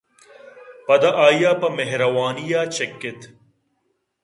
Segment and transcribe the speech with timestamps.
[0.85, 3.19] پدا آئیءَ پہ مہروا نی ءَ چکّ اِت